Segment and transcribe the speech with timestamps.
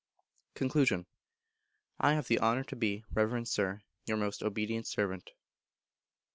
[0.55, 0.71] Con.
[1.99, 5.29] I have the honour to be, Reverend Sir, Your most obedient servant.